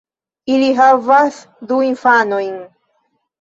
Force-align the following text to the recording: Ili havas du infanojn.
Ili 0.53 0.69
havas 0.79 1.37
du 1.73 1.79
infanojn. 1.89 2.57